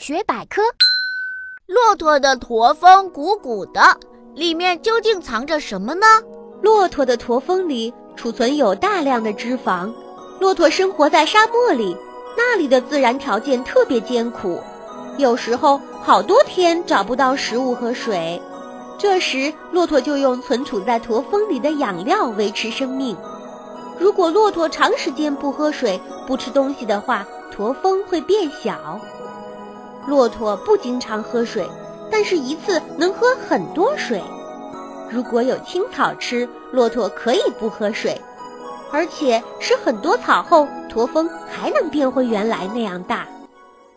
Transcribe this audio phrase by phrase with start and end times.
[0.00, 0.62] 大学百科：
[1.66, 3.82] 骆驼的驼峰鼓鼓的，
[4.34, 6.06] 里面究竟藏着什么呢？
[6.62, 9.92] 骆驼的驼峰里储存有大量的脂肪。
[10.40, 11.94] 骆驼生活在沙漠里，
[12.34, 14.58] 那里的自然条件特别艰苦，
[15.18, 18.40] 有时候好多天找不到食物和水。
[18.96, 23.14] 这时，骆驼就用存储在驼峰里的养料维持生命。
[23.98, 28.98] 如果骆驼长时间不喝水、不吃东西的话，驼峰会变小。
[30.06, 31.68] 骆驼不经常喝水，
[32.10, 34.22] 但是一次能喝很多水。
[35.10, 38.20] 如果有青草吃，骆驼可以不喝水。
[38.92, 43.26] 而且吃很多草后，驼峰还能变回原来那样大。